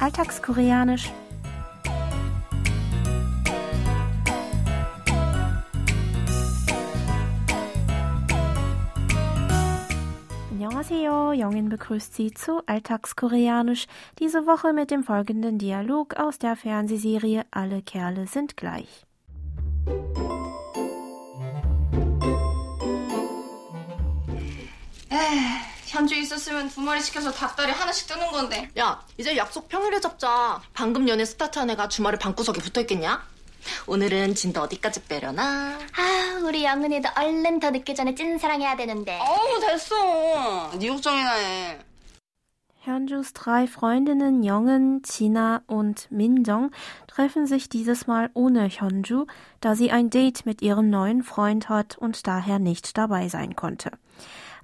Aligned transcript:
Alltagskoreanisch. 0.00 1.12
Annyeonghaseyo, 10.50 11.32
Jongin 11.32 11.68
begrüßt 11.68 12.14
Sie 12.14 12.32
zu 12.32 12.62
Alltagskoreanisch, 12.66 13.86
diese 14.18 14.46
Woche 14.46 14.72
mit 14.72 14.90
dem 14.90 15.04
folgenden 15.04 15.58
Dialog 15.58 16.14
aus 16.14 16.38
der 16.38 16.56
Fernsehserie 16.56 17.44
Alle 17.50 17.82
Kerle 17.82 18.26
sind 18.26 18.56
gleich. 18.56 19.04
현주 25.90 26.14
있었으면 26.14 26.68
두 26.68 26.80
마리 26.80 27.00
시켜서 27.00 27.32
닭다리 27.32 27.72
하나씩 27.72 28.06
뜨는 28.06 28.30
건데. 28.30 28.70
야, 28.78 29.02
이제 29.18 29.36
약속 29.36 29.68
평일에 29.68 29.98
잡자. 29.98 30.60
방금 30.72 31.08
연애 31.08 31.24
스타트한 31.24 31.68
애가 31.70 31.88
주말에 31.88 32.16
방구석에 32.16 32.60
붙어 32.60 32.80
있겠냐? 32.82 33.26
오늘은 33.88 34.36
진도 34.36 34.62
어디까지 34.62 35.02
빼려나? 35.04 35.78
아, 35.96 36.40
우리 36.44 36.64
영은이도 36.64 37.08
얼른 37.16 37.58
더 37.58 37.70
늦기 37.70 37.96
전에 37.96 38.14
찐사랑해야 38.14 38.76
되는데. 38.76 39.18
어우 39.18 39.60
됐어. 39.60 40.78
네 40.78 40.88
걱정이나 40.88 41.32
해. 41.34 41.78
Hyunjus 42.86 43.34
drei 43.34 43.66
Freundinnen 43.66 44.42
Yongen, 44.42 45.02
China 45.04 45.60
und 45.66 46.06
Minjong 46.10 46.70
treffen 47.08 47.46
sich 47.46 47.68
dieses 47.68 48.06
Mal 48.06 48.30
ohne 48.32 48.68
Hyunju, 48.68 49.26
da 49.60 49.74
sie 49.74 49.90
ein 49.90 50.08
Date 50.08 50.46
mit 50.46 50.62
ihrem 50.62 50.88
neuen 50.88 51.22
Freund 51.22 51.68
hat 51.68 51.98
und 51.98 52.26
daher 52.26 52.58
nicht 52.58 52.96
dabei 52.96 53.28
sein 53.28 53.54
konnte. 53.54 53.90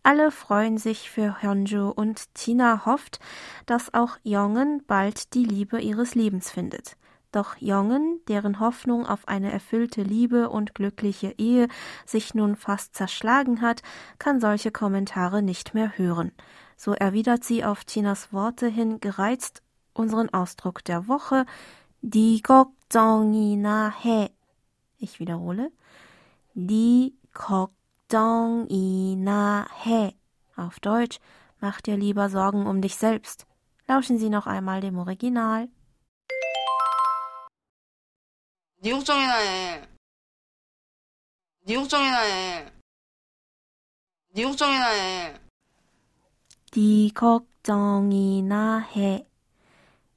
Alle 0.06 0.32
freuen 0.32 0.78
sich 0.78 1.10
für 1.10 1.42
Hyunju 1.42 1.90
und 1.90 2.34
Tina 2.34 2.86
hofft, 2.86 3.20
dass 3.66 3.94
auch 3.94 4.18
Yongen 4.24 4.84
bald 4.88 5.34
die 5.34 5.46
Liebe 5.46 5.80
ihres 5.80 6.16
Lebens 6.16 6.52
findet. 6.52 6.98
Doch 7.32 7.56
Yongen, 7.60 8.20
deren 8.28 8.60
Hoffnung 8.60 9.06
auf 9.06 9.28
eine 9.28 9.52
erfüllte 9.52 10.04
Liebe 10.04 10.50
und 10.50 10.76
glückliche 10.76 11.34
Ehe 11.38 11.70
sich 12.06 12.34
nun 12.34 12.56
fast 12.56 12.96
zerschlagen 12.96 13.62
hat, 13.62 13.84
kann 14.20 14.42
solche 14.42 14.72
Kommentare 14.72 15.42
nicht 15.42 15.74
mehr 15.74 15.98
hören. 15.98 16.34
So 16.76 16.94
erwidert 16.94 17.44
sie 17.44 17.64
auf 17.64 17.86
Tinas 17.86 18.34
Worte 18.34 18.68
hin 18.68 19.00
gereizt 19.00 19.62
unseren 19.94 20.34
Ausdruck 20.34 20.84
der 20.84 21.08
Woche, 21.08 21.46
die 22.02 22.42
걱정이나 22.42 23.94
해. 24.04 24.32
Ich 24.98 25.20
wiederhole, 25.20 25.72
die 26.54 27.16
걱 27.34 27.72
정이나 28.08 29.68
해. 29.86 30.16
Auf 30.56 30.80
Deutsch, 30.80 31.20
mach 31.60 31.82
dir 31.82 31.98
lieber 31.98 32.30
Sorgen 32.30 32.68
um 32.68 32.82
dich 32.82 32.96
selbst. 32.96 33.46
Lauschen 33.88 34.18
Sie 34.18 34.30
noch 34.30 34.48
einmal 34.48 34.82
dem 34.82 34.98
Original. 34.98 35.70
네 38.84 38.92
걱정이나 38.92 39.38
해. 39.38 39.88
네 41.68 41.76
걱정이나 41.76 42.22
해. 42.22 42.72
네 44.34 44.44
걱정이나 44.44 44.90
해. 44.90 45.40
Die 46.74 47.14
걱정이나 47.14 48.80
해. 48.96 49.26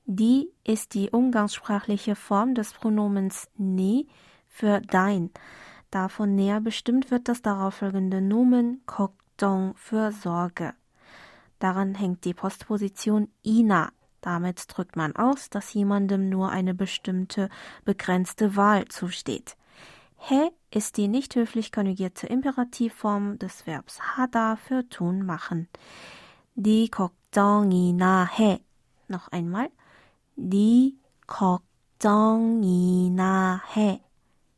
Die 0.07 0.53
ist 0.65 0.95
die 0.95 1.11
umgangssprachliche 1.11 2.17
Form 2.17 2.55
des 2.55 2.73
Pronomens 2.73 3.49
ni 3.57 4.07
für 4.49 4.81
dein. 4.81 5.31
Davon 5.91 6.35
näher 6.35 6.61
bestimmt 6.61 7.11
wird 7.11 7.29
das 7.29 7.43
darauffolgende 7.43 8.21
Nomen 8.21 8.83
걱정 8.87 9.75
für 9.77 10.13
Sorge. 10.13 10.75
Daran 11.59 11.95
hängt 11.95 12.25
die 12.25 12.35
Postposition 12.35 13.29
ina. 13.43 13.93
Damit 14.21 14.65
drückt 14.69 14.97
man 14.97 15.15
aus, 15.17 15.51
dass 15.51 15.75
jemandem 15.75 16.29
nur 16.29 16.51
eine 16.51 16.75
bestimmte 16.75 17.49
begrenzte 17.85 18.57
Wahl 18.57 18.87
zusteht. 18.89 19.57
He 20.17 20.51
ist 20.71 20.97
die 20.97 21.09
nicht 21.09 21.37
höflich 21.37 21.71
konjugierte 21.73 22.27
Imperativform 22.27 23.39
des 23.39 23.67
Verbs 23.67 24.01
hada 24.17 24.57
für 24.57 24.89
tun 24.89 25.27
machen. 25.27 25.69
Die 26.55 26.89
걱정이나 26.89 28.27
해. 28.39 28.61
Noch 29.09 29.29
einmal. 29.29 29.69
Die 30.37 30.97
걱정이나 31.27 32.21
해. 33.75 34.01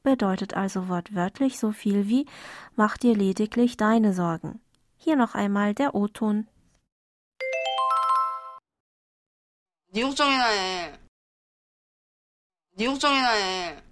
Bedeutet 0.03 0.55
also 0.55 0.89
wortwörtlich 0.89 1.59
so 1.59 1.73
viel 1.73 2.09
wie 2.09 2.27
mach 2.77 2.97
dir 2.97 3.15
lediglich 3.15 3.77
deine 3.77 4.13
Sorgen. 4.13 4.61
Hier 4.97 5.17
noch 5.17 5.35
einmal 5.35 5.75
der 5.75 5.95
O-Ton. 5.95 6.47
네 9.93 10.03
걱정이나 10.03 10.45
해. 10.51 10.93
네 12.77 12.87
걱정이나 12.87 13.31
해. 13.33 13.83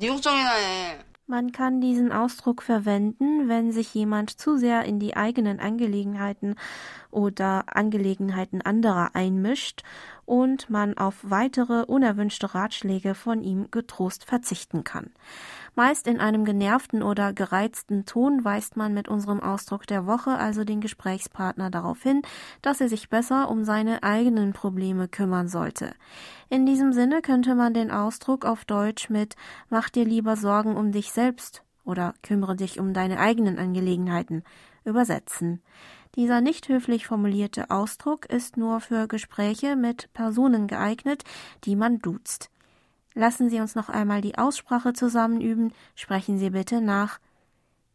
네 0.00 0.08
걱정이나 0.08 0.50
해. 0.56 1.04
Man 1.26 1.52
kann 1.52 1.80
diesen 1.80 2.10
Ausdruck 2.10 2.60
verwenden, 2.60 3.48
wenn 3.48 3.70
sich 3.70 3.94
jemand 3.94 4.30
zu 4.30 4.56
sehr 4.56 4.84
in 4.84 4.98
die 4.98 5.16
eigenen 5.16 5.60
Angelegenheiten 5.60 6.56
oder 7.12 7.76
Angelegenheiten 7.76 8.62
anderer 8.62 9.14
einmischt 9.14 9.84
und 10.25 10.69
man 10.69 10.97
auf 10.97 11.15
weitere 11.23 11.83
unerwünschte 11.83 12.53
Ratschläge 12.53 13.15
von 13.15 13.41
ihm 13.41 13.69
getrost 13.71 14.25
verzichten 14.25 14.83
kann. 14.83 15.11
Meist 15.75 16.07
in 16.07 16.19
einem 16.19 16.45
genervten 16.45 17.03
oder 17.03 17.33
gereizten 17.33 18.05
Ton 18.05 18.43
weist 18.45 18.77
man 18.77 18.93
mit 18.93 19.07
unserem 19.07 19.41
Ausdruck 19.41 19.85
der 19.87 20.05
Woche 20.05 20.31
also 20.31 20.63
den 20.63 20.81
Gesprächspartner 20.81 21.69
darauf 21.69 22.01
hin, 22.01 22.21
dass 22.61 22.81
er 22.81 22.89
sich 22.89 23.09
besser 23.09 23.49
um 23.49 23.63
seine 23.63 24.03
eigenen 24.03 24.53
Probleme 24.53 25.07
kümmern 25.07 25.47
sollte. 25.47 25.93
In 26.49 26.65
diesem 26.65 26.93
Sinne 26.93 27.21
könnte 27.21 27.55
man 27.55 27.73
den 27.73 27.91
Ausdruck 27.91 28.45
auf 28.45 28.65
Deutsch 28.65 29.09
mit 29.09 29.35
Mach 29.69 29.89
dir 29.89 30.05
lieber 30.05 30.37
Sorgen 30.37 30.75
um 30.77 30.91
dich 30.91 31.11
selbst 31.11 31.63
oder 31.83 32.13
kümmere 32.23 32.55
dich 32.55 32.79
um 32.79 32.93
deine 32.93 33.19
eigenen 33.19 33.59
Angelegenheiten 33.59 34.43
übersetzen. 34.85 35.61
Dieser 36.16 36.40
nicht 36.40 36.68
höflich 36.68 37.06
formulierte 37.06 37.70
Ausdruck 37.70 38.26
ist 38.26 38.56
nur 38.56 38.80
für 38.80 39.06
Gespräche 39.06 39.76
mit 39.76 40.12
Personen 40.12 40.66
geeignet, 40.66 41.22
die 41.64 41.76
man 41.76 42.00
duzt. 42.00 42.50
Lassen 43.14 43.48
Sie 43.50 43.60
uns 43.60 43.74
noch 43.74 43.88
einmal 43.88 44.20
die 44.20 44.38
Aussprache 44.38 44.92
zusammen 44.92 45.40
üben. 45.40 45.72
Sprechen 45.94 46.38
Sie 46.38 46.50
bitte 46.50 46.80
nach. 46.80 47.18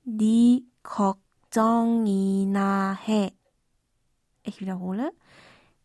Die 0.03 0.65
걱정이나 0.83 2.97
해. 3.07 3.31
Ich 4.43 4.59
wiederhole. 4.61 5.11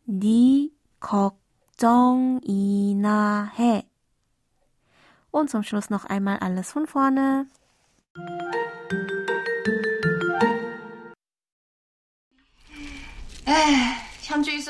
Die 0.06 0.72
걱정이나 1.00 2.40
해. 3.56 3.84
Und 5.30 5.48
zum 5.48 5.62
Schluss 5.62 5.88
noch 5.90 6.04
einmal 6.04 6.40
alles 6.40 6.72
von 6.72 6.86
vorne. 6.86 7.46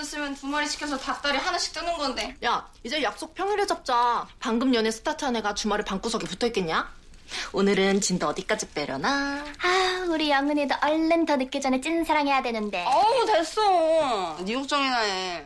있었으면 0.05 0.35
두 0.35 0.47
마리 0.47 0.67
시켜서 0.67 0.97
닭다리 0.97 1.37
하나씩 1.37 1.73
뜨는 1.73 1.97
건데. 1.97 2.35
야, 2.43 2.67
이제 2.83 3.01
약속 3.01 3.33
평일에 3.33 3.65
잡자. 3.65 4.27
방금 4.39 4.73
연애 4.73 4.91
스타트한 4.91 5.35
애가 5.37 5.55
주말에 5.55 5.83
방구석에 5.83 6.25
붙어 6.27 6.47
있겠냐? 6.47 6.89
오늘은 7.53 8.01
진도 8.01 8.27
어디까지 8.27 8.69
빼려나? 8.69 9.43
아, 9.63 10.05
우리 10.09 10.29
영은이도 10.29 10.75
얼른 10.81 11.25
더 11.25 11.35
늦기 11.37 11.59
전에 11.59 11.81
찐사랑해야 11.81 12.43
되는데. 12.43 12.85
어우 12.87 13.25
됐어. 13.25 14.37
네 14.45 14.53
걱정이나 14.53 14.99
해. 14.99 15.45